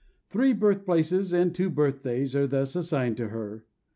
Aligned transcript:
Three 0.31 0.51
birthplaces 0.51 1.31
and 1.31 1.53
two 1.53 1.69
birthdays 1.69 2.35
are 2.35 2.47
thus 2.47 2.75
assigned 2.75 3.17
to 3.17 3.27
her. 3.27 3.65